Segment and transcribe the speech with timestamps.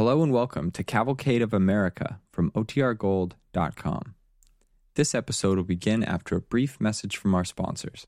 [0.00, 4.14] Hello and welcome to Cavalcade of America from OTRGold.com.
[4.94, 8.06] This episode will begin after a brief message from our sponsors.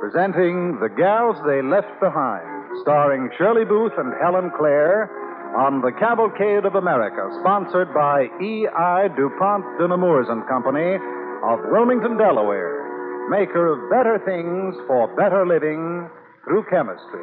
[0.00, 5.10] Presenting The Gals They Left Behind, starring Shirley Booth and Helen Clare
[5.54, 9.06] on The Cavalcade of America, sponsored by E.I.
[9.14, 10.98] DuPont de Nemours and Company
[11.46, 16.10] of Wilmington, Delaware, maker of better things for better living
[16.42, 17.22] through chemistry.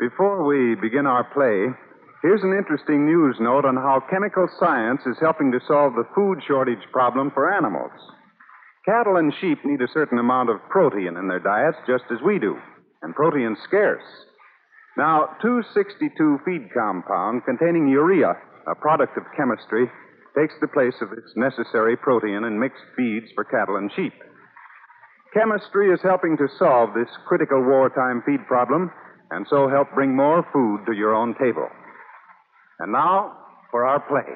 [0.00, 1.68] Before we begin our play,
[2.22, 6.40] here's an interesting news note on how chemical science is helping to solve the food
[6.48, 7.92] shortage problem for animals.
[8.84, 12.38] Cattle and sheep need a certain amount of protein in their diets, just as we
[12.38, 12.56] do,
[13.02, 14.04] and protein's scarce.
[14.96, 16.12] Now, 262
[16.44, 18.36] feed compound containing urea,
[18.68, 19.90] a product of chemistry,
[20.36, 24.12] takes the place of its necessary protein in mixed feeds for cattle and sheep.
[25.32, 28.90] Chemistry is helping to solve this critical wartime feed problem
[29.30, 31.68] and so help bring more food to your own table.
[32.78, 33.32] And now
[33.70, 34.30] for our play.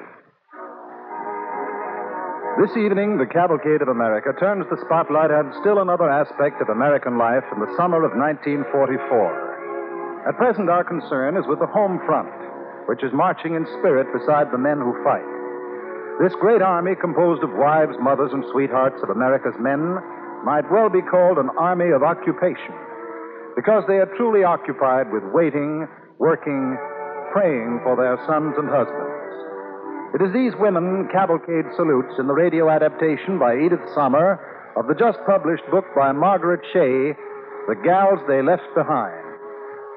[2.59, 7.15] This evening, the Cavalcade of America turns the spotlight on still another aspect of American
[7.15, 10.27] life in the summer of 1944.
[10.27, 12.35] At present, our concern is with the home front,
[12.91, 15.23] which is marching in spirit beside the men who fight.
[16.19, 19.95] This great army, composed of wives, mothers, and sweethearts of America's men,
[20.43, 22.75] might well be called an army of occupation,
[23.55, 25.87] because they are truly occupied with waiting,
[26.19, 26.75] working,
[27.31, 29.08] praying for their sons and husbands.
[30.09, 34.41] It is these women Cavalcade salutes in the radio adaptation by Edith Sommer
[34.73, 37.13] of the just published book by Margaret Shea,
[37.69, 39.21] The Gals They Left Behind,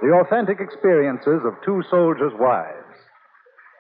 [0.05, 2.93] the authentic experiences of two soldiers' wives.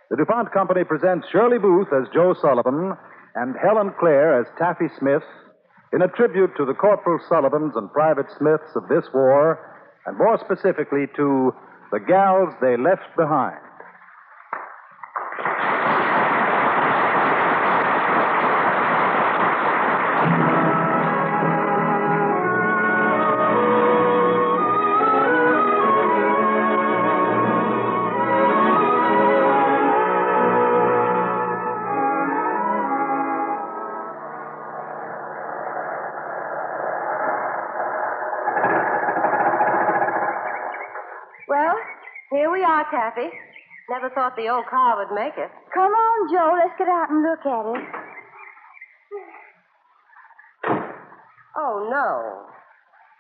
[0.09, 2.97] The DuPont Company presents Shirley Booth as Joe Sullivan
[3.35, 5.25] and Helen Clare as Taffy Smith
[5.93, 9.61] in a tribute to the Corporal Sullivans and Private Smiths of this war,
[10.07, 11.53] and more specifically to
[11.93, 13.61] the gals they left behind.
[41.53, 41.77] Well,
[42.33, 43.29] here we are, Taffy.
[43.93, 45.53] Never thought the old car would make it.
[45.77, 46.57] Come on, Joe.
[46.57, 47.85] Let's get out and look at it.
[51.53, 52.49] Oh, no.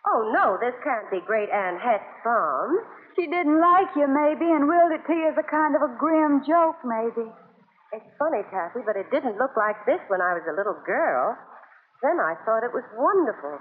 [0.08, 2.80] Oh, no, this can't be Great Aunt Het's farm.
[3.20, 5.92] She didn't like you, maybe, and willed it to you as a kind of a
[6.00, 7.28] grim joke, maybe.
[7.92, 11.36] It's funny, Taffy, but it didn't look like this when I was a little girl.
[12.00, 13.60] Then I thought it was wonderful.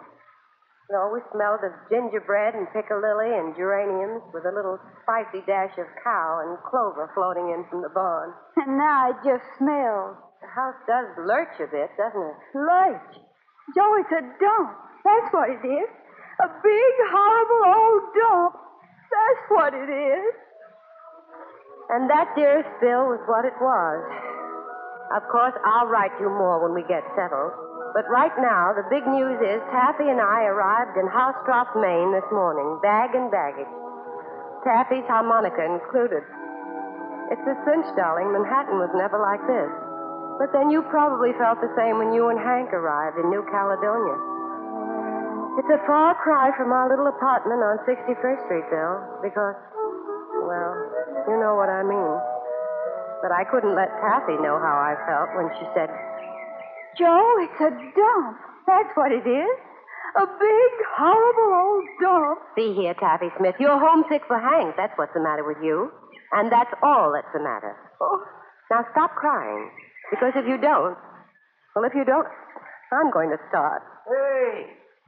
[0.92, 5.88] It always smelled of gingerbread and piccalilli and geraniums with a little spicy dash of
[6.04, 8.36] cow and clover floating in from the barn.
[8.60, 10.20] And now it just smells.
[10.44, 12.40] The house does lurch a bit, doesn't it?
[12.60, 13.24] Lurch.
[13.72, 14.76] Joe, it's a dump.
[15.08, 15.88] That's what it is.
[16.44, 18.54] A big, horrible old dump.
[19.16, 20.34] That's what it is.
[21.88, 24.04] And that, dearest Bill, was what it was.
[25.16, 27.71] Of course, I'll write you more when we get settled.
[27.92, 32.28] But right now, the big news is Taffy and I arrived in Housetrough, Maine this
[32.32, 33.68] morning, bag and baggage.
[34.64, 36.24] Taffy's harmonica included.
[37.36, 38.32] It's a cinch, darling.
[38.32, 39.72] Manhattan was never like this.
[40.40, 44.18] But then you probably felt the same when you and Hank arrived in New Caledonia.
[45.60, 49.60] It's a far cry from our little apartment on 61st Street, Bill, because,
[50.48, 50.72] well,
[51.28, 52.16] you know what I mean.
[53.20, 55.92] But I couldn't let Taffy know how I felt when she said,
[56.98, 58.38] Joe, it's a dump.
[58.68, 59.58] That's what it is.
[60.18, 62.40] A big, horrible old dump.
[62.56, 64.76] See here, Taffy Smith, you're homesick for Hank.
[64.78, 65.92] That's what's the matter with you.
[66.34, 67.76] And that's all that's the matter.
[68.02, 68.24] Oh,
[68.70, 69.72] Now stop crying.
[70.12, 70.98] Because if you don't,
[71.76, 72.28] well, if you don't,
[72.92, 73.82] I'm going to start.
[74.08, 74.66] Hey,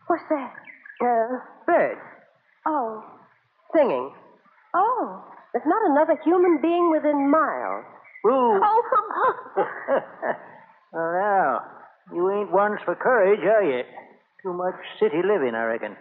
[0.07, 0.53] what's that?
[1.03, 1.99] Uh, birds
[2.65, 3.03] Oh,
[3.75, 4.13] singing.
[4.73, 5.23] oh.
[5.53, 7.85] There's not another human being within miles.
[8.23, 8.31] Boo.
[8.31, 8.81] Oh,
[10.93, 11.61] well, now,
[12.11, 13.83] you ain't ones for courage, are you?
[14.41, 15.95] Too much city living, I reckon.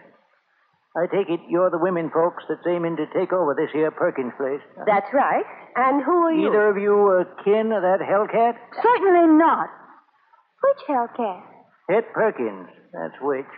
[0.95, 4.33] I take it you're the women folks that's aiming to take over this here Perkins
[4.37, 4.61] place.
[4.85, 5.45] That's right.
[5.75, 6.49] And who are you?
[6.49, 8.53] Either of you a kin of that Hellcat?
[8.77, 9.69] certainly not.
[10.61, 11.41] Which Hellcat?
[11.89, 13.49] Het Perkins, that's which.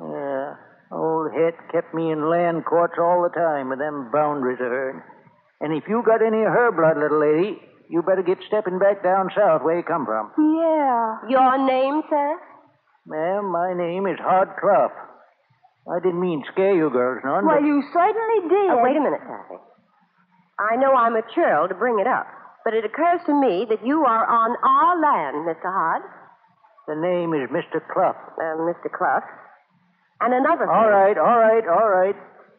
[0.00, 0.54] Yeah.
[0.90, 5.02] Old Het kept me in land courts all the time with them boundaries of hers.
[5.60, 9.02] And if you got any of her blood, little lady, you better get stepping back
[9.02, 10.30] down south where you come from.
[10.38, 11.26] Yeah.
[11.28, 12.38] Your name, sir?
[13.06, 14.94] Ma'am, my name is Hod Clough.
[15.90, 17.44] I didn't mean scare you girls none.
[17.44, 18.70] Well, but- you certainly did.
[18.70, 19.58] Oh, wait a minute, Taffy.
[20.60, 22.26] I know I'm a churl to bring it up,
[22.64, 25.66] but it occurs to me that you are on our land, Mr.
[25.66, 26.02] Hod,
[26.86, 27.80] The name is Mr.
[27.92, 28.14] Clough.
[28.38, 28.90] uh, Mr.
[28.92, 29.22] Clough.
[30.20, 30.74] And another thing.
[30.74, 32.16] All right, all right, all right.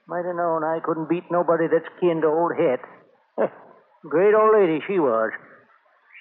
[0.08, 2.82] Might have known I couldn't beat nobody that's kin to old Het.
[4.10, 5.32] Great old lady she was.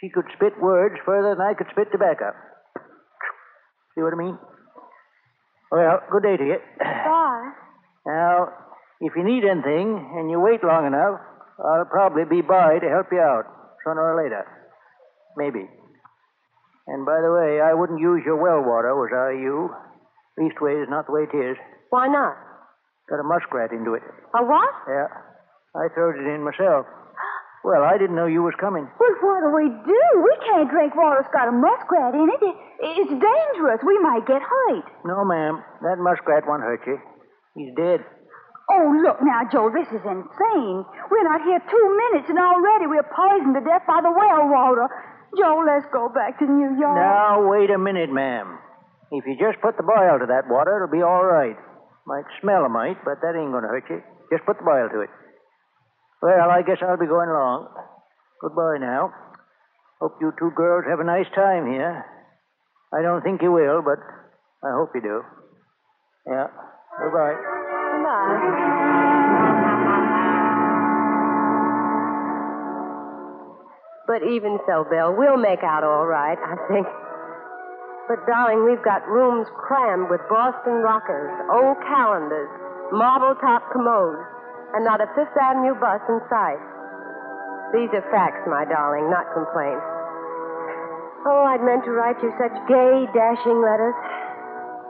[0.01, 2.33] She could spit words further than I could spit tobacco.
[3.95, 4.39] See what I mean?
[5.71, 6.59] Well, good day to you.
[6.79, 7.53] Bye.
[8.07, 8.49] Now,
[9.01, 11.21] if you need anything and you wait long enough,
[11.61, 13.45] I'll probably be by to help you out,
[13.85, 14.45] sooner or later.
[15.37, 15.69] Maybe.
[16.87, 19.71] And by the way, I wouldn't use your well water, was I you.
[20.39, 21.57] Leastways, not the way it is.
[21.91, 22.37] Why not?
[23.09, 24.03] Got a muskrat into it.
[24.35, 24.75] A what?
[24.89, 25.09] Yeah.
[25.77, 26.87] I throwed it in myself.
[27.61, 28.89] Well, I didn't know you was coming.
[28.89, 30.05] Well, what do we do?
[30.25, 32.41] We can't drink water that's got a muskrat in it.
[32.41, 32.57] it.
[33.05, 33.81] It's dangerous.
[33.85, 34.87] We might get hurt.
[35.05, 35.61] No, ma'am.
[35.85, 36.97] That muskrat won't hurt you.
[37.55, 38.01] He's dead.
[38.71, 40.79] Oh, look now, Joe, this is insane.
[41.11, 44.87] We're not here two minutes, and already we're poisoned to death by the well water.
[45.37, 46.97] Joe, let's go back to New York.
[46.97, 48.59] Now, wait a minute, ma'am.
[49.11, 51.59] If you just put the boil to that water, it'll be all right.
[52.07, 54.01] Might smell a mite, but that ain't going to hurt you.
[54.31, 55.11] Just put the boil to it.
[56.23, 57.69] Well, I guess I'll be going along.
[58.41, 59.13] Goodbye now.
[60.01, 62.05] Hope you two girls have a nice time here.
[62.93, 63.99] I don't think you will, but
[64.63, 65.23] I hope you do.
[66.27, 66.49] Yeah.
[67.01, 67.37] Goodbye.
[67.37, 68.71] Goodbye.
[74.11, 76.87] But even so, Bill, we'll make out all right, I think.
[78.09, 82.51] But, darling, we've got rooms crammed with Boston rockers, old calendars,
[82.91, 84.19] marble top commodes,
[84.75, 86.61] and not a Fifth Avenue bus in sight.
[87.75, 89.87] These are facts, my darling, not complaints.
[91.27, 93.95] Oh, I'd meant to write you such gay, dashing letters.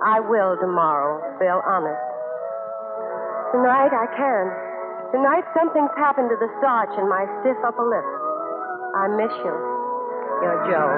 [0.01, 2.01] I will tomorrow, Bill, honest.
[3.53, 4.45] Tonight I can.
[5.13, 8.07] Tonight something's happened to the starch in my stiff upper lip.
[8.95, 9.55] I miss you.
[10.41, 10.93] Your Joe.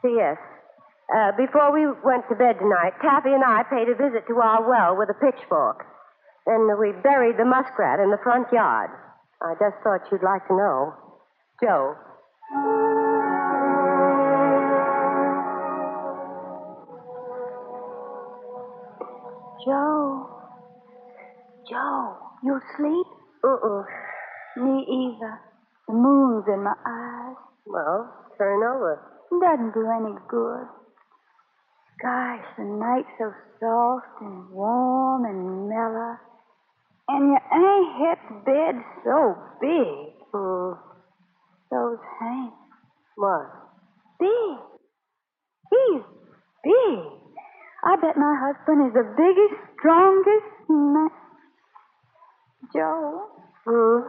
[0.00, 0.38] P.S.
[1.10, 4.62] Uh, before we went to bed tonight, Taffy and I paid a visit to our
[4.62, 5.84] well with a pitchfork.
[6.46, 8.90] Then we buried the muskrat in the front yard.
[9.42, 10.94] I just thought you'd like to know.
[11.60, 11.96] Joe.
[19.64, 20.30] Joe.
[21.68, 23.06] Joe, you sleep?
[23.42, 23.82] Uh-uh.
[24.56, 25.40] Me either.
[25.88, 27.36] The moon's in my eyes.
[27.66, 29.02] Well, turn over.
[29.40, 30.66] Doesn't do any good.
[32.00, 36.16] Gosh, the night's so soft and warm and mellow.
[37.08, 38.74] And your Aunt Het's bed
[39.04, 40.14] so big.
[40.32, 40.72] Hmm.
[41.70, 42.54] So's Hank.
[43.16, 43.46] What?
[44.18, 44.58] Big.
[45.70, 46.02] He's
[46.64, 46.98] big.
[47.84, 51.08] I bet my husband is the biggest, strongest man.
[52.74, 53.30] Joe,
[53.64, 54.00] Hmm.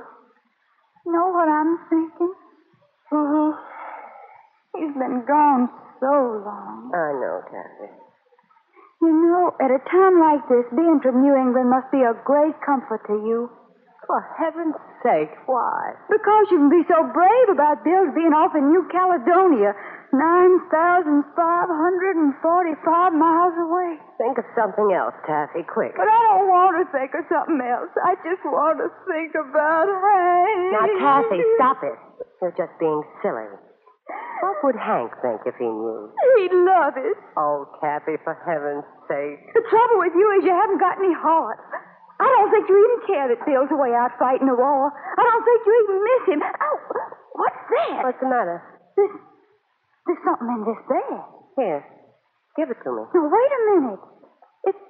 [1.05, 2.33] know what I'm thinking?
[3.11, 3.51] Mm-hmm.
[4.77, 6.91] He's been gone so long.
[6.93, 7.93] I know, Taffy.
[9.01, 12.57] You know, at a time like this, being from New England must be a great
[12.65, 13.49] comfort to you.
[14.07, 15.93] For heaven's sake, why?
[16.07, 19.75] Because you can be so brave about Bill's being off in New Caledonia,
[20.15, 21.27] 9,545
[23.13, 23.99] miles away.
[24.15, 25.91] Think of something else, Taffy, quick.
[25.99, 27.91] But I don't want to think of something else.
[27.99, 30.71] I just want to think about Hank.
[30.71, 31.99] Now, Taffy, stop it.
[32.39, 33.51] You're just being silly.
[34.41, 36.13] What would Hank think if he knew?
[36.37, 37.17] He'd love it.
[37.35, 39.41] Oh, Taffy, for heaven's sake.
[39.53, 41.59] The trouble with you is you haven't got any heart.
[42.19, 44.89] I don't think you even care that Bill's away out fighting the war.
[44.93, 46.39] I don't think you even miss him.
[46.41, 46.77] Oh,
[47.37, 48.01] what's that?
[48.05, 48.57] What's the matter?
[48.95, 49.13] There's,
[50.07, 51.21] there's something in this bag.
[51.57, 51.81] Here,
[52.57, 53.03] give it to me.
[53.13, 54.01] Now, wait a minute.
[54.65, 54.83] It's.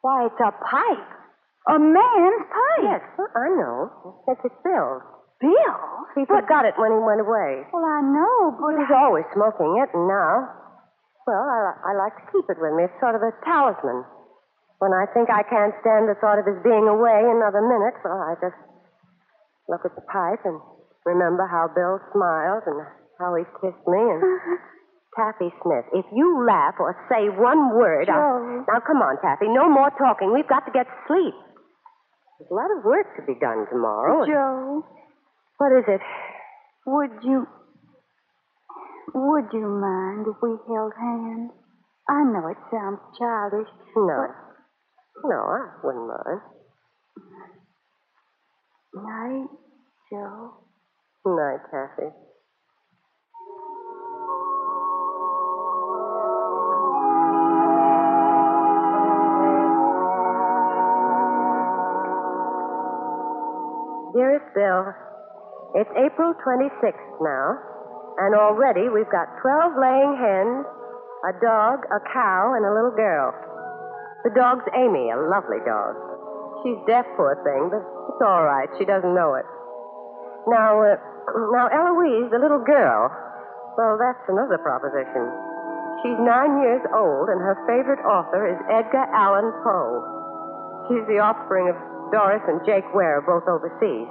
[0.00, 1.10] Why, it's a pipe.
[1.68, 2.84] A man's pipe.
[2.84, 4.22] Yes, I know.
[4.28, 4.52] It's his
[5.40, 5.78] Bill.
[6.14, 7.66] He forgot it when he went away.
[7.74, 8.78] Well, I know, but.
[8.78, 10.46] He was always smoking it, and now,
[11.26, 12.86] well, I, I like to keep it with me.
[12.86, 14.06] It's sort of a talisman.
[14.78, 18.20] When I think I can't stand the thought of his being away another minute, well,
[18.20, 18.58] I just
[19.66, 20.60] look at the pipe and
[21.06, 22.78] remember how Bill smiled and
[23.18, 24.22] how he kissed me and.
[25.14, 28.10] Taffy Smith, if you laugh or say one word.
[28.10, 28.66] Joe.
[28.66, 29.46] Now, come on, Taffy.
[29.46, 30.34] No more talking.
[30.34, 31.34] We've got to get to sleep.
[32.38, 34.26] There's a lot of work to be done tomorrow.
[34.26, 34.82] Joe,
[35.58, 36.00] What is it?
[36.86, 37.46] would you.
[39.14, 41.52] Would you mind if we held hands?
[42.08, 43.68] I know it sounds childish.
[43.96, 44.26] No.
[44.26, 46.40] But No, I wouldn't mind.
[48.94, 49.48] Night,
[50.10, 50.54] Joe.
[51.24, 52.10] Night, Taffy.
[64.14, 64.94] Dearest Bill,
[65.74, 67.58] it's April 26th now,
[68.22, 70.62] and already we've got 12 laying hens,
[71.26, 73.34] a dog, a cow, and a little girl.
[74.22, 75.98] The dog's Amy, a lovely dog.
[76.62, 78.70] She's deaf, poor thing, but it's all right.
[78.78, 79.44] She doesn't know it.
[80.46, 80.94] Now, uh,
[81.58, 83.10] now, Eloise, the little girl,
[83.74, 85.26] well, that's another proposition.
[86.06, 90.06] She's nine years old, and her favorite author is Edgar Allan Poe.
[90.86, 91.76] She's the offspring of
[92.14, 94.06] Doris and Jake Ware, both overseas.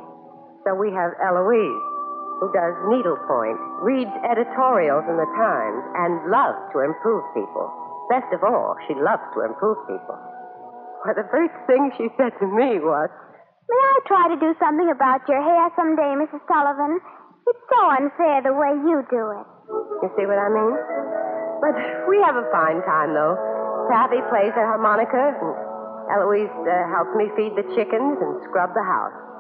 [0.64, 1.84] So we have Eloise,
[2.40, 7.68] who does needlepoint, reads editorials in the Times, and loves to improve people.
[8.08, 10.16] Best of all, she loves to improve people.
[11.04, 13.12] Why, the first thing she said to me was,
[13.68, 16.40] May I try to do something about your hair someday, Mrs.
[16.48, 17.00] Sullivan?
[17.44, 19.48] It's so unfair the way you do it.
[20.00, 20.76] You see what I mean?
[21.60, 21.76] But
[22.08, 23.36] we have a fine time, though.
[23.92, 25.52] Taffy plays the harmonica, and
[26.12, 29.33] Eloise uh, helps me feed the chickens and scrub the house.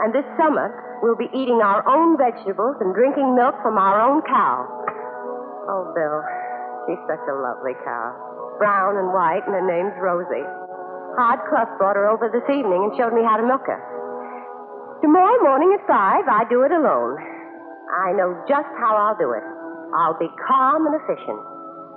[0.00, 0.72] And this summer,
[1.04, 4.64] we'll be eating our own vegetables and drinking milk from our own cow.
[5.68, 6.18] Oh, Bill,
[6.88, 8.56] she's such a lovely cow.
[8.56, 10.44] Brown and white, and her name's Rosie.
[11.20, 11.44] Hod
[11.76, 13.80] brought her over this evening and showed me how to milk her.
[15.04, 17.16] Tomorrow morning at five, I do it alone.
[17.92, 19.44] I know just how I'll do it.
[19.96, 21.40] I'll be calm and efficient.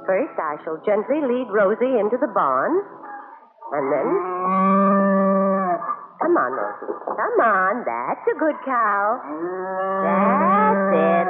[0.07, 2.73] First, I shall gently lead Rosie into the barn,
[3.71, 4.92] and then.
[6.23, 6.95] Come on, Rosie.
[7.03, 7.83] Come on.
[7.83, 9.19] That's a good cow.
[10.07, 11.27] That's it.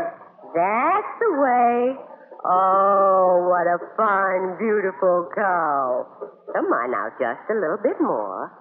[0.54, 1.98] That's the way.
[2.46, 6.06] Oh, what a fine, beautiful cow.
[6.54, 8.52] Come on now, just a little bit more.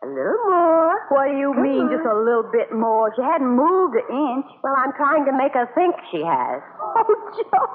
[0.00, 0.96] A little more.
[1.12, 1.60] What do you mm-hmm.
[1.60, 3.12] mean, just a little bit more?
[3.12, 4.48] She hadn't moved an inch.
[4.64, 6.64] Well, I'm trying to make her think she has.
[6.80, 7.04] Oh,
[7.36, 7.68] Joe.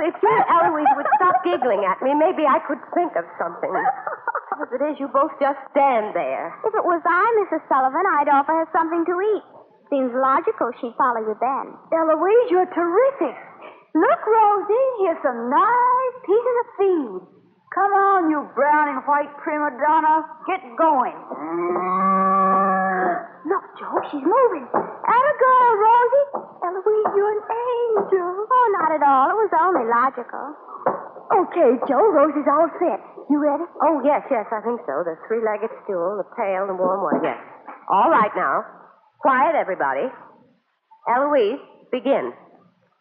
[0.00, 3.68] If you and Eloise would stop giggling at me, maybe I could think of something.
[3.68, 6.56] As it is, you both just stand there.
[6.64, 7.60] If it was I, Mrs.
[7.68, 9.44] Sullivan, I'd offer her something to eat.
[9.92, 11.66] Seems logical she'd follow you then.
[11.92, 13.36] Eloise, you're terrific.
[13.92, 17.37] Look, Rosie, here's some nice pieces of feed.
[17.78, 20.26] Come on, you brown and white prima donna.
[20.50, 21.14] Get going.
[23.46, 24.66] Look, Joe, she's moving.
[24.66, 26.26] Atta girl, Rosie.
[26.58, 28.34] Eloise, you're an angel.
[28.50, 29.30] Oh, not at all.
[29.30, 30.58] It was only logical.
[31.30, 32.98] Okay, Joe, Rosie's all set.
[33.30, 33.62] You ready?
[33.86, 35.06] Oh, yes, yes, I think so.
[35.06, 37.22] The three legged stool, the pail, the warm water.
[37.22, 37.38] Yes.
[37.94, 38.66] All right now.
[39.22, 40.10] Quiet, everybody.
[41.06, 41.62] Eloise,
[41.94, 42.34] begin.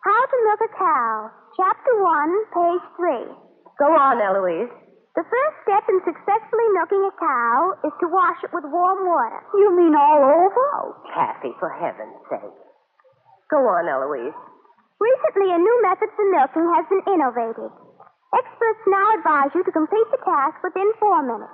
[0.06, 1.34] How to milk a cow.
[1.58, 2.86] Chapter 1, page
[3.34, 3.47] 3.
[3.78, 4.74] Go on, Eloise.
[5.18, 9.42] The first step in successfully milking a cow is to wash it with warm water.
[9.58, 10.66] You mean all over?
[10.78, 12.58] Oh, Taffy, for heaven's sake.
[13.50, 14.38] Go on, Eloise.
[15.02, 17.70] Recently, a new method for milking has been innovated.
[18.34, 21.54] Experts now advise you to complete the task within four minutes.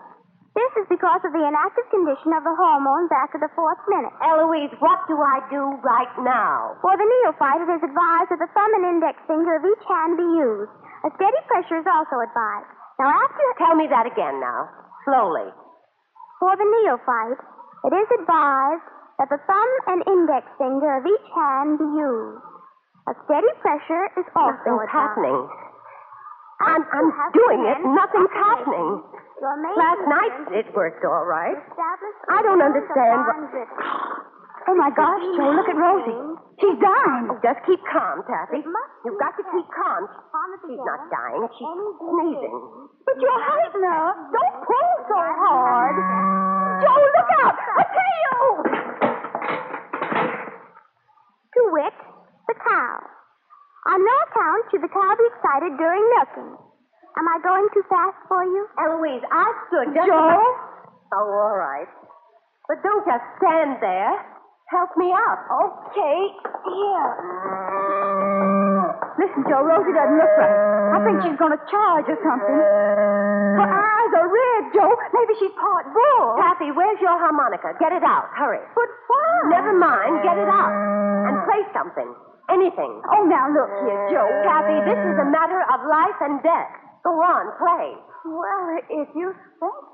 [0.54, 4.14] This is because of the inactive condition of the hormones after the fourth minute.
[4.22, 6.78] Eloise, what do I do right now?
[6.82, 10.14] For the neophyte, it is advised that the thumb and index finger of each hand
[10.18, 10.72] be used.
[11.04, 12.70] A steady pressure is also advised.
[13.00, 13.46] Now, after.
[13.60, 14.70] Tell me that again now.
[15.04, 15.52] Slowly.
[16.40, 17.42] For the neophyte,
[17.88, 18.88] it is advised
[19.20, 22.42] that the thumb and index finger of each hand be used.
[23.12, 24.96] A steady pressure is also Nothing's advised.
[24.96, 25.40] happening.
[26.64, 27.80] I'm, I'm doing it.
[27.84, 29.04] Nothing's happening.
[29.76, 31.60] Last night it worked all right.
[32.32, 33.80] I don't understand of what- bond rhythm.
[34.72, 36.40] Oh, my gosh, Joe, look at Rosie.
[36.62, 37.26] She's dying.
[37.34, 38.62] Oh, just keep calm, Taffy.
[38.62, 40.06] You've got to keep calm.
[40.64, 41.44] She's not dying.
[41.58, 42.58] She's sneezing.
[43.04, 44.06] But you're hurting her.
[44.32, 45.96] Don't pull so hard.
[46.86, 47.58] Joe, look out.
[47.58, 48.38] I tell you.
[51.54, 51.96] To wit,
[52.48, 52.96] the cow.
[53.90, 56.56] On no account should the cow be excited during milking.
[57.18, 58.66] Am I going too fast for you?
[58.80, 60.08] Eloise, I stood just.
[60.08, 60.42] Joe?
[61.14, 61.90] Oh, all right.
[62.68, 64.18] But don't just stand there.
[64.72, 65.40] Help me out.
[65.52, 66.18] Okay,
[66.66, 67.10] here.
[69.22, 70.58] Listen, Joe, Rosie doesn't look right.
[70.96, 72.60] I think she's going to charge or something.
[73.60, 74.90] Her eyes are red, Joe.
[75.14, 76.26] Maybe she's part bull.
[76.42, 77.78] Taffy, where's your harmonica?
[77.78, 78.34] Get it out.
[78.34, 78.64] Hurry.
[78.74, 79.54] But why?
[79.54, 80.26] Never mind.
[80.26, 80.74] Get it out.
[81.30, 82.10] And play something.
[82.50, 82.92] Anything.
[83.14, 84.30] Oh, now look here, Joe.
[84.42, 86.72] Taffy, this is a matter of life and death.
[87.06, 87.94] Go on, play.
[88.26, 89.86] Well, if you think.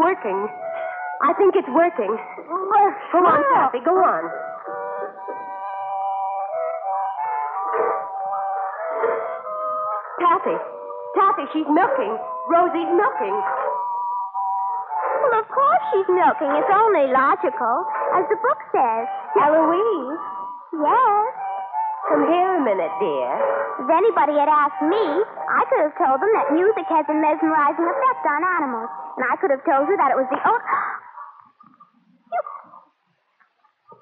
[0.00, 0.48] Working.
[1.22, 2.12] I think it's working.
[3.12, 3.44] Come on, ah!
[3.44, 4.24] Well, Taffy, go on.
[10.20, 10.56] Taffy,
[11.16, 12.12] Taffy, she's milking.
[12.52, 13.36] Rosie's milking.
[15.20, 16.50] Well, of course she's milking.
[16.60, 17.74] It's only logical.
[18.16, 19.06] As the book says.
[19.40, 20.20] Eloise,
[20.74, 21.30] Yes.
[22.08, 23.30] come here a minute, dear.
[23.80, 25.02] If anybody had asked me,
[25.48, 28.90] I could have told them that music has a mesmerizing effect on animals.
[29.16, 30.64] And I could have told you that it was the only.
[32.30, 32.40] You.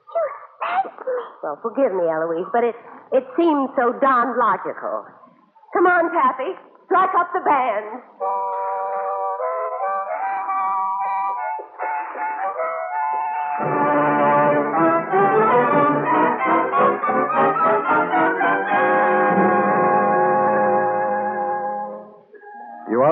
[0.08, 1.18] You me.
[1.42, 2.76] Well, forgive me, Eloise, but it
[3.12, 5.06] it seems so darn logical.
[5.72, 6.52] Come on, Taffy.
[6.86, 8.02] Strike up the band.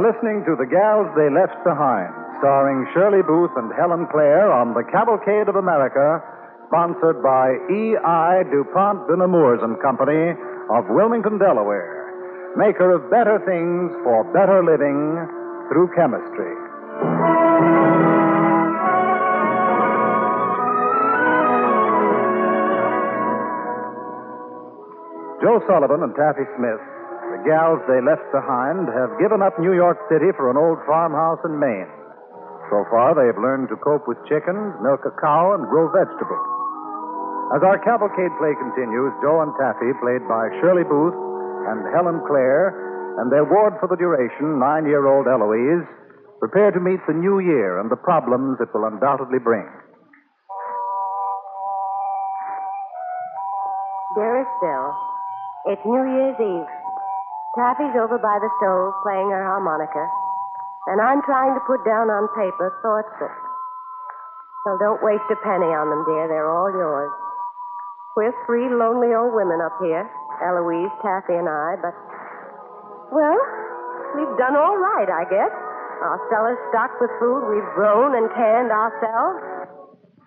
[0.07, 4.87] Listening to The Gals They Left Behind, starring Shirley Booth and Helen Clare on The
[4.87, 6.23] Cavalcade of America,
[6.71, 8.47] sponsored by E.I.
[8.47, 10.31] DuPont de Nemours and Company
[10.71, 15.27] of Wilmington, Delaware, maker of better things for better living
[15.75, 16.55] through chemistry.
[25.43, 26.79] Joe Sullivan and Taffy Smith,
[27.47, 31.55] gals they left behind, have given up New York City for an old farmhouse in
[31.55, 31.89] Maine.
[32.69, 36.47] So far, they have learned to cope with chickens, milk a cow, and grow vegetables.
[37.55, 41.15] As our cavalcade play continues, Joe and Taffy, played by Shirley Booth
[41.71, 42.75] and Helen Clare,
[43.23, 45.87] and their ward for the duration, nine year old Eloise,
[46.43, 49.65] prepare to meet the new year and the problems it will undoubtedly bring.
[54.19, 54.87] Dearest Bill,
[55.71, 56.76] it's New Year's Eve.
[57.57, 60.05] Taffy's over by the stove playing her harmonica,
[60.93, 63.33] and I'm trying to put down on paper thoughts that.
[64.69, 66.29] Well, don't waste a penny on them, dear.
[66.29, 67.09] They're all yours.
[68.13, 70.05] We're three lonely old women up here
[70.45, 71.97] Eloise, Taffy, and I, but.
[73.09, 73.41] Well,
[74.21, 75.53] we've done all right, I guess.
[76.05, 79.73] Our cellar's stocked with food we've grown and canned ourselves.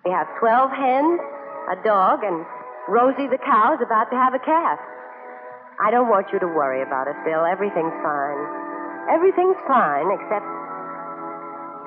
[0.02, 1.20] We have 12 hens,
[1.70, 2.42] a dog, and
[2.90, 4.82] Rosie the cow is about to have a calf.
[5.80, 7.44] I don't want you to worry about it, Bill.
[7.48, 8.40] Everything's fine.
[9.08, 10.44] Everything's fine, except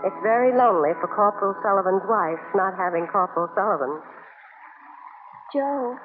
[0.04, 4.02] it's very lonely for Corporal Sullivan's wife not having Corporal Sullivan.
[5.56, 5.96] Joe.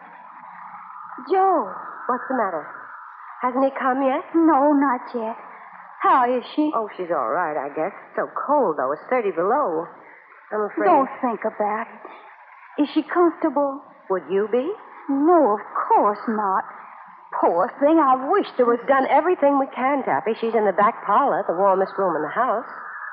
[1.32, 1.72] Joe.
[2.06, 2.62] What's the matter?
[3.42, 4.22] Hasn't he come yet?
[4.34, 5.36] No, not yet.
[6.00, 6.70] How is she?
[6.74, 7.90] Oh, she's all right, I guess.
[7.90, 8.92] It's So cold, though.
[8.92, 9.86] It's 30 below.
[10.52, 10.86] I'm afraid.
[10.86, 12.82] Don't think about it.
[12.82, 13.82] Is she comfortable?
[14.10, 14.70] Would you be?
[15.10, 16.64] No, of course not.
[17.36, 20.32] Poor thing, I wish there was done everything we can, Taffy.
[20.40, 22.64] She's in the back parlor, the warmest room in the house.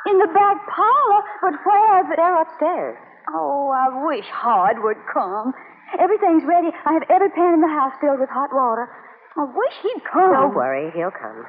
[0.07, 2.15] in the back parlor, but where's it?
[2.15, 2.95] They're upstairs.
[3.33, 5.51] Oh, I wish Hod would come.
[5.99, 6.69] Everything's ready.
[6.85, 8.87] I have every pan in the house filled with hot water.
[9.35, 10.31] I wish he'd come.
[10.31, 11.43] Don't worry, he'll come.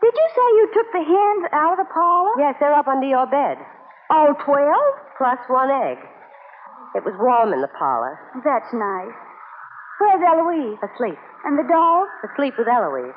[0.00, 2.32] Did you say you took the hens out of the parlor?
[2.38, 3.58] Yes, they're up under your bed.
[4.10, 4.94] All twelve?
[5.18, 5.98] Plus one egg.
[6.94, 8.16] It was warm in the parlor.
[8.46, 9.18] That's nice.
[10.00, 10.78] Where's Eloise?
[10.80, 11.18] Asleep.
[11.44, 12.06] And the dog?
[12.26, 13.14] Asleep with Eloise.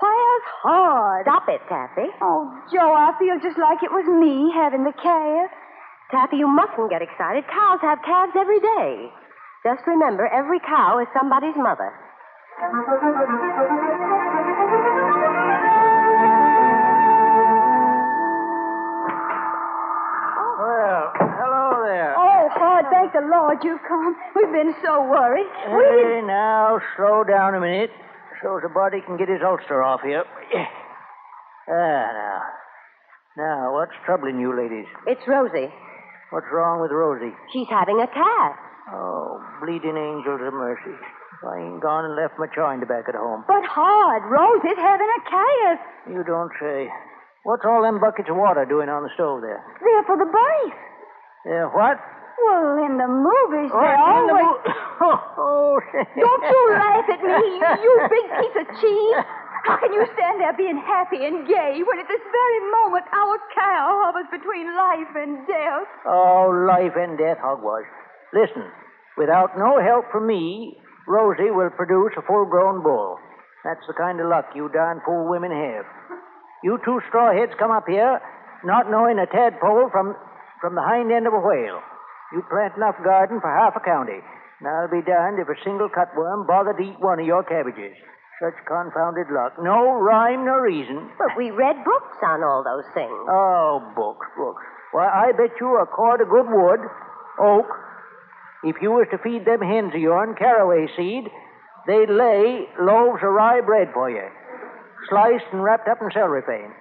[0.00, 1.22] Where's Hod?
[1.24, 2.10] Stop it, Taffy.
[2.20, 5.48] Oh, Joe, I feel just like it was me having the calf.
[6.10, 7.44] Taffy, you mustn't get excited.
[7.48, 9.08] Cows have calves every day.
[9.64, 11.88] Just remember, every cow is somebody's mother.
[20.54, 22.14] Well, hello there.
[22.16, 24.14] Oh, Hod, thank the Lord you've come.
[24.36, 25.50] We've been so worried.
[25.66, 26.43] We Hey, now,
[26.96, 27.90] slow down a minute
[28.42, 30.24] so the body can get his ulster off here.
[31.66, 31.72] Ah,
[32.12, 32.38] now.
[33.40, 34.84] Now, what's troubling you ladies?
[35.06, 35.72] It's Rosie.
[36.30, 37.32] What's wrong with Rosie?
[37.52, 38.52] She's having a calf.
[38.92, 40.92] Oh, bleeding angels of mercy.
[41.40, 43.44] I ain't gone and left my chine back at home.
[43.48, 45.78] But Hod, Rose is having a calf.
[46.12, 46.88] You don't say.
[47.44, 49.64] What's all them buckets of water doing on the stove there?
[49.80, 50.76] They're for the birth.
[51.48, 51.96] Yeah, what?
[52.44, 54.44] Well, in the movies, Oh, they in the always...
[54.52, 54.60] mo-
[55.00, 55.80] oh.
[55.94, 57.48] Don't you laugh at me,
[57.82, 59.24] you big piece of cheese.
[59.64, 63.40] How can you stand there being happy and gay when at this very moment our
[63.56, 65.88] cow hovers between life and death?
[66.04, 67.88] Oh, life and death, hogwash.
[68.36, 68.68] Listen,
[69.16, 70.76] without no help from me,
[71.08, 73.16] Rosie will produce a full grown bull.
[73.64, 75.88] That's the kind of luck you darn fool women have.
[76.62, 78.20] You two strawheads come up here,
[78.64, 80.12] not knowing a tadpole from,
[80.60, 81.80] from the hind end of a whale.
[82.32, 84.20] You plant enough garden for half a county.
[84.66, 87.96] I'll be darned if a single cutworm bothered to eat one of your cabbages.
[88.42, 89.54] Such confounded luck.
[89.62, 91.10] No rhyme nor reason.
[91.18, 93.14] But we read books on all those things.
[93.30, 94.62] Oh, books, books.
[94.92, 96.80] Why, I bet you a cord of good wood,
[97.40, 97.66] oak,
[98.64, 101.28] If you was to feed them hens of yourn caraway seed,
[101.86, 104.24] they'd lay loaves of rye bread for you,
[105.10, 106.72] sliced and wrapped up in cellophane.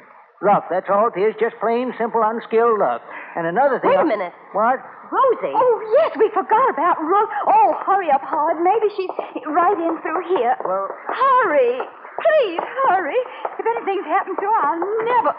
[0.41, 3.01] Luck, that's all it is, just plain, simple, unskilled luck.
[3.35, 3.91] And another thing.
[3.91, 4.33] Wait a I- minute.
[4.53, 4.79] What?
[5.13, 5.53] Rosie.
[5.53, 7.29] Oh, yes, we forgot about Rose.
[7.45, 8.57] Oh, hurry up, Howard.
[8.65, 9.13] Maybe she's
[9.45, 10.57] right in through here.
[10.65, 11.77] Well, Hurry.
[12.17, 13.19] Please, hurry.
[13.59, 15.33] If anything's happened to her, I'll never.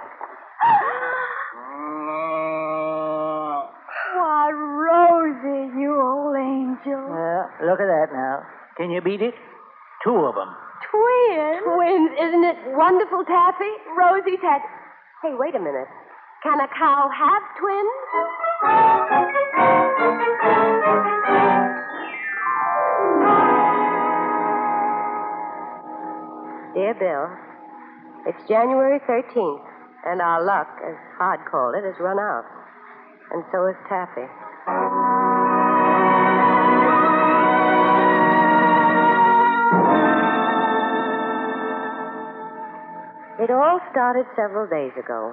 [4.15, 7.03] Why, Rosie, you old angel.
[7.11, 8.43] Well, look at that now.
[8.77, 9.35] Can you beat it?
[10.05, 10.51] Two of them.
[10.91, 11.63] Twins.
[11.67, 12.11] Twins.
[12.21, 13.71] Isn't it wonderful, Taffy?
[13.99, 14.61] Rosie's had.
[15.23, 15.89] Hey, wait a minute.
[16.43, 19.34] Can a cow have twins?
[26.75, 27.31] Dear Bill,
[28.27, 29.63] it's January 13th,
[30.11, 32.43] and our luck, as Hod called it, has run out.
[33.31, 34.27] And so has Taffy.
[43.39, 45.31] It all started several days ago.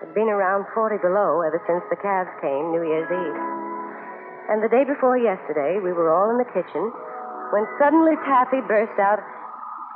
[0.00, 3.40] It'd been around 40 below ever since the calves came New Year's Eve.
[4.48, 6.88] And the day before yesterday, we were all in the kitchen
[7.52, 9.20] when suddenly Taffy burst out,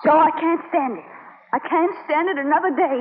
[0.05, 1.07] Joe, I can't stand it.
[1.53, 3.01] I can't stand it another day.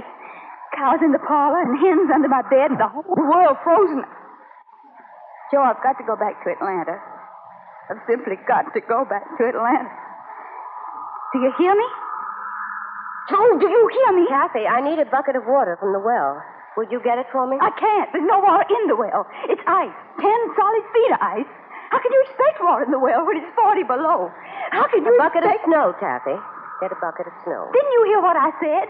[0.75, 4.03] Cows in the parlor and hens under my bed and the whole world frozen.
[5.51, 6.97] Joe, I've got to go back to Atlanta.
[7.91, 9.91] I've simply got to go back to Atlanta.
[11.33, 11.87] Do you hear me?
[13.29, 14.25] Joe, do you hear me?
[14.29, 16.41] Taffy, I need a bucket of water from the well.
[16.77, 17.57] Would you get it for me?
[17.61, 18.09] I can't.
[18.13, 19.27] There's no water in the well.
[19.45, 19.93] It's ice.
[20.17, 21.51] Ten solid feet of ice.
[21.93, 24.31] How can you expect water in the well when it's 40 below?
[24.71, 25.69] How can you A bucket of expect...
[25.69, 26.33] snow, Taffy.
[26.83, 27.71] Get a bucket of snow.
[27.71, 28.87] Didn't you hear what I said?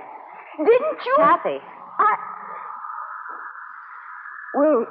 [0.58, 1.14] Didn't you?
[1.22, 1.62] Taffy.
[1.62, 2.12] I.
[4.58, 4.86] Will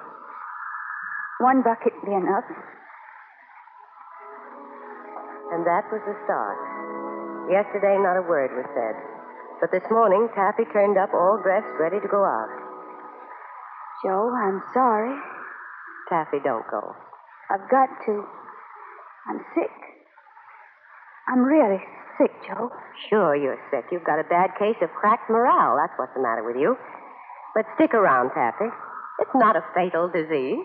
[1.43, 2.47] one bucket be enough?
[5.51, 6.55] And that was the start.
[7.51, 8.95] Yesterday, not a word was said.
[9.59, 12.55] But this morning, Taffy turned up all dressed, ready to go out.
[14.07, 15.19] Joe, I'm sorry.
[16.09, 16.95] Taffy, don't go.
[17.51, 18.23] I've got to.
[19.27, 19.75] I'm sick.
[21.27, 21.83] I'm really
[22.19, 22.71] sick, Joe.
[23.09, 23.87] Sure, you're sick.
[23.91, 25.77] You've got a bad case of cracked morale.
[25.77, 26.77] That's what's the matter with you.
[27.55, 28.71] But stick around, Taffy.
[29.21, 30.65] It's not a fatal disease.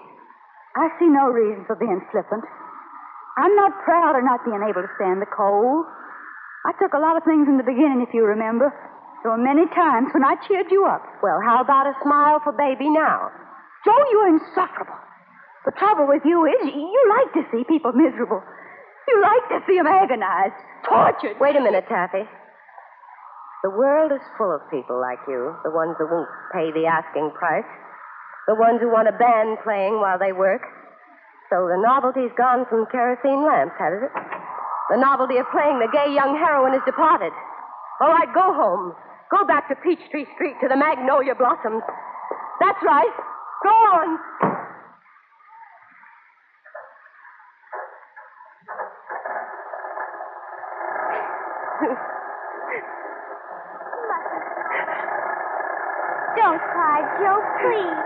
[0.75, 2.45] I see no reason for being flippant.
[3.38, 5.86] I'm not proud of not being able to stand the cold.
[6.65, 8.73] I took a lot of things in the beginning, if you remember.
[9.21, 11.01] There were many times when I cheered you up.
[11.21, 13.29] Well, how about a smile for baby now?
[13.86, 14.97] Joe, you're insufferable.
[15.65, 18.41] The trouble with you is you like to see people miserable.
[19.12, 21.39] You like to see them agonized, tortured.
[21.39, 22.28] Wait a minute, Taffy.
[23.63, 27.32] The world is full of people like you, the ones who won't pay the asking
[27.32, 27.67] price,
[28.52, 30.62] the ones who want a band playing while they work.
[31.50, 34.13] So the novelty's gone from kerosene lamps, hasn't it?
[34.91, 37.32] The novelty of playing the gay young heroine has departed.
[38.00, 38.93] All right, go home.
[39.32, 41.84] Go back to Peachtree Street to the magnolia blossoms.
[42.60, 43.15] That's right.
[43.63, 44.57] Go on.
[56.37, 58.01] Don't cry, Joe, please.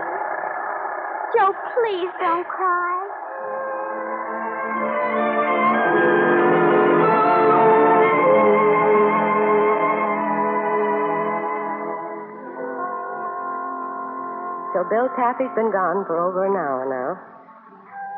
[1.32, 3.08] Joe, please don't cry.
[14.74, 17.16] So Bill Taffy's been gone for over an hour now.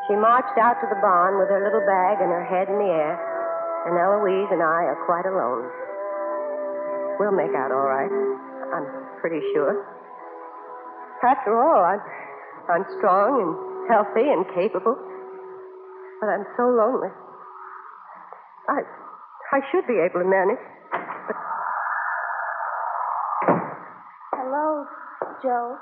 [0.06, 2.90] She marched out to the barn with her little bag and her head in the
[2.90, 3.34] air,
[3.87, 5.68] and Eloise and I are quite alone.
[7.20, 8.11] We'll make out all right.
[8.75, 8.87] I'm
[9.20, 9.87] pretty sure.
[11.23, 12.01] After all, I'm,
[12.68, 13.53] I'm strong and
[13.88, 14.97] healthy and capable.
[16.20, 17.09] But I'm so lonely.
[18.68, 18.81] I,
[19.53, 20.61] I should be able to manage.
[21.27, 21.37] But
[24.33, 24.85] Hello,
[25.42, 25.77] Joe.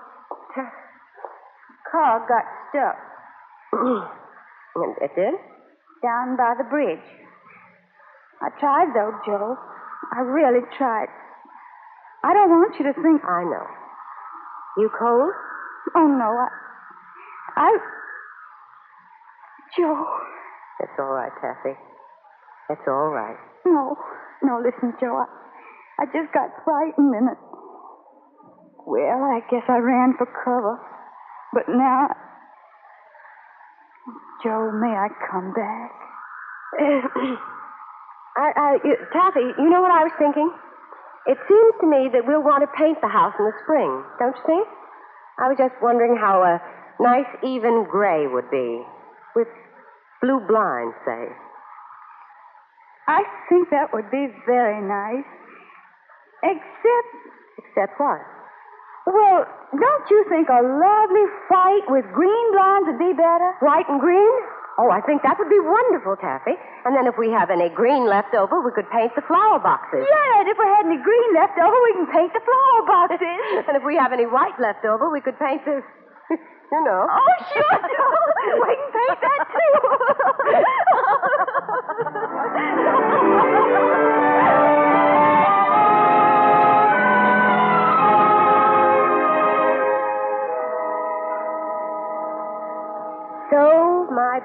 [1.91, 2.97] Car got stuck
[4.77, 5.35] And it did?
[6.03, 6.99] down by the bridge.
[8.61, 9.57] Tried, though, Joe.
[10.13, 11.09] I really tried.
[12.25, 13.23] I don't want you to think.
[13.25, 13.67] I know.
[14.79, 15.33] You cold?
[15.97, 16.31] Oh, no.
[16.31, 16.49] I.
[17.57, 17.79] I.
[19.77, 20.07] Joe.
[20.81, 21.77] It's all right, Taffy.
[22.71, 23.37] It's all right.
[23.67, 23.97] No.
[24.43, 25.17] No, listen, Joe.
[25.17, 25.27] I,
[26.03, 27.31] I just got frightened and.
[27.31, 27.39] It,
[28.87, 30.81] well, I guess I ran for cover.
[31.53, 32.09] But now.
[34.43, 35.93] Joe, may I come back?
[38.37, 40.49] I, I, you, Taffy, you know what I was thinking?
[41.27, 44.35] It seems to me that we'll want to paint the house in the spring, don't
[44.35, 44.67] you think?
[45.39, 46.59] I was just wondering how a
[47.01, 48.83] nice, even gray would be,
[49.37, 49.49] with
[50.23, 51.35] Blue blinds, say.
[53.09, 55.27] I think that would be very nice.
[56.43, 57.11] Except,
[57.59, 58.21] Except what?
[59.07, 63.51] well, don't you think a lovely white with green blinds would be better?
[63.61, 64.35] White and green?
[64.81, 66.57] Oh, I think that would be wonderful, Taffy.
[66.89, 70.01] And then if we have any green left over, we could paint the flower boxes.
[70.09, 73.21] Yes, if we had any green left over, we can paint the flower boxes.
[73.69, 75.83] and if we have any white left over, we could paint the.
[76.73, 77.05] You know.
[77.05, 77.69] Oh, sure.
[78.65, 79.45] we can paint that
[83.77, 83.99] So,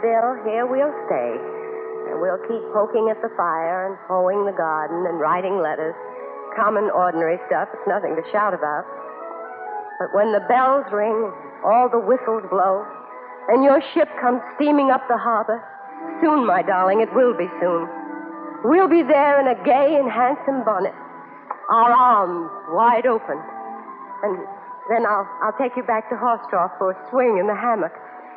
[0.02, 1.32] Bill, here we'll stay.
[2.12, 5.96] And we'll keep poking at the fire and hoeing the garden and writing letters.
[6.56, 7.70] Common, ordinary stuff.
[7.74, 8.86] It's nothing to shout about.
[10.00, 11.34] But when the bells ring,
[11.66, 12.86] all the whistles blow,
[13.50, 15.64] and your ship comes steaming up the harbor,
[16.22, 17.90] soon, my darling, it will be soon.
[18.64, 20.94] We'll be there in a gay and handsome bonnet,
[21.70, 23.38] our arms wide open.
[24.24, 24.40] And
[24.90, 27.94] then I'll, I'll take you back to Horsetrough for a swing in the hammock.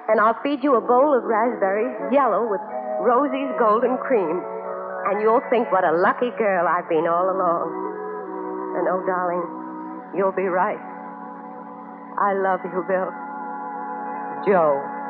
[0.08, 2.60] And I'll feed you a bowl of raspberries, yellow with
[3.00, 4.42] Rosie's golden cream.
[5.06, 7.90] And you'll think what a lucky girl I've been all along.
[8.76, 9.44] And oh, darling,
[10.16, 10.78] you'll be right.
[12.18, 13.10] I love you, Bill.
[14.46, 15.00] Joe.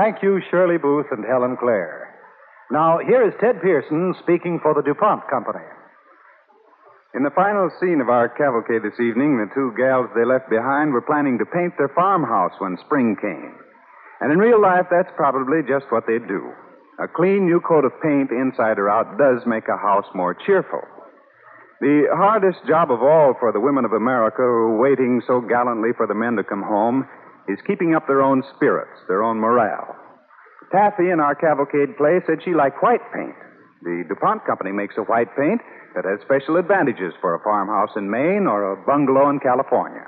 [0.00, 2.08] Thank you, Shirley Booth and Helen Clare.
[2.72, 5.60] Now, here is Ted Pearson speaking for the DuPont Company.
[7.12, 10.96] In the final scene of our cavalcade this evening, the two gals they left behind
[10.96, 13.52] were planning to paint their farmhouse when spring came.
[14.24, 16.48] And in real life, that's probably just what they'd do.
[16.96, 20.80] A clean new coat of paint, inside or out, does make a house more cheerful.
[21.84, 25.92] The hardest job of all for the women of America who are waiting so gallantly
[25.92, 27.04] for the men to come home
[27.50, 29.96] is keeping up their own spirits, their own morale.
[30.72, 33.34] Taffy in our cavalcade play said she liked white paint.
[33.82, 35.60] The DuPont company makes a white paint
[35.94, 40.06] that has special advantages for a farmhouse in Maine or a bungalow in California.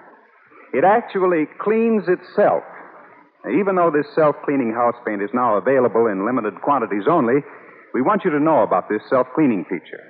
[0.72, 2.62] It actually cleans itself.
[3.44, 7.42] Now, even though this self cleaning house paint is now available in limited quantities only,
[7.92, 10.00] we want you to know about this self cleaning feature.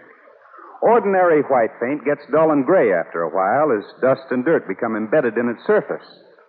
[0.82, 4.96] Ordinary white paint gets dull and gray after a while as dust and dirt become
[4.96, 6.04] embedded in its surface.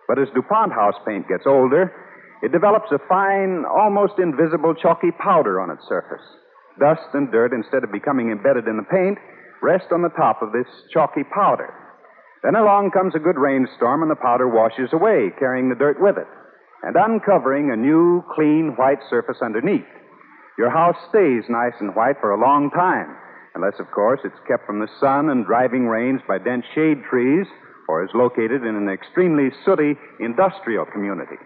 [0.06, 1.92] But as DuPont house paint gets older,
[2.42, 6.24] it develops a fine, almost invisible chalky powder on its surface.
[6.78, 9.18] Dust and dirt, instead of becoming embedded in the paint,
[9.62, 11.72] rest on the top of this chalky powder.
[12.42, 16.18] Then along comes a good rainstorm, and the powder washes away, carrying the dirt with
[16.18, 16.28] it,
[16.82, 19.88] and uncovering a new, clean, white surface underneath.
[20.58, 23.16] Your house stays nice and white for a long time,
[23.54, 27.46] unless, of course, it's kept from the sun and driving rains by dense shade trees
[27.88, 31.36] or is located in an extremely sooty industrial community.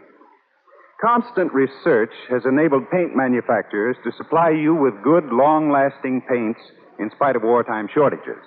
[1.01, 6.59] Constant research has enabled paint manufacturers to supply you with good, long lasting paints
[6.99, 8.43] in spite of wartime shortages.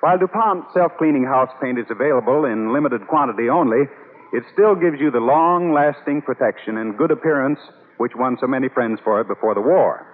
[0.00, 3.86] While DuPont self cleaning house paint is available in limited quantity only,
[4.32, 7.58] it still gives you the long lasting protection and good appearance
[7.98, 10.06] which won so many friends for it before the war.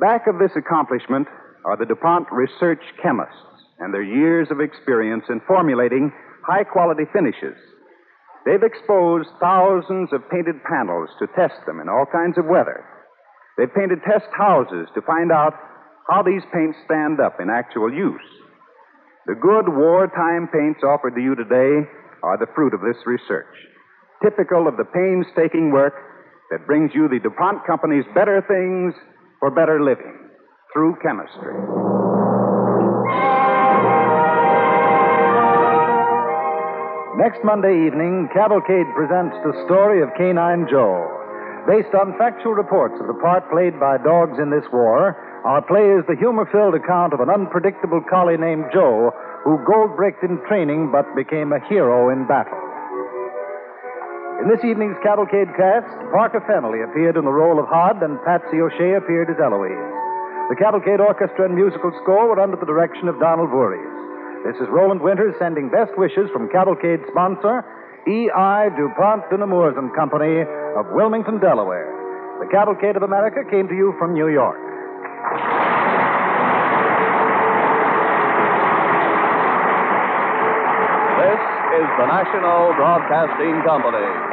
[0.00, 1.28] Back of this accomplishment
[1.64, 3.51] are the DuPont research chemists
[3.82, 6.12] and their years of experience in formulating
[6.46, 7.58] high quality finishes.
[8.46, 12.86] They've exposed thousands of painted panels to test them in all kinds of weather.
[13.58, 15.54] They've painted test houses to find out
[16.08, 18.26] how these paints stand up in actual use.
[19.26, 21.86] The good wartime paints offered to you today
[22.22, 23.54] are the fruit of this research,
[24.22, 25.94] typical of the painstaking work
[26.50, 28.94] that brings you the DuPont Company's better things
[29.38, 30.30] for better living
[30.72, 32.01] through chemistry.
[37.22, 41.06] Next Monday evening, Cavalcade presents the story of Canine Joe.
[41.70, 45.14] Based on factual reports of the part played by dogs in this war,
[45.46, 49.14] our play is the humor filled account of an unpredictable collie named Joe
[49.46, 52.58] who gold bricked in training but became a hero in battle.
[54.42, 58.58] In this evening's Cavalcade cast, Parker Fennelly appeared in the role of Hod and Patsy
[58.58, 59.78] O'Shea appeared as Eloise.
[60.50, 63.91] The Cavalcade Orchestra and musical score were under the direction of Donald Voorhees.
[64.44, 67.62] This is Roland Winters sending best wishes from Cavalcade sponsor,
[68.10, 68.74] E.I.
[68.74, 70.42] DuPont de Nemours and Company
[70.74, 71.86] of Wilmington, Delaware.
[72.42, 74.58] The Cavalcade of America came to you from New York.
[81.22, 81.42] This
[81.78, 84.31] is the National Broadcasting Company.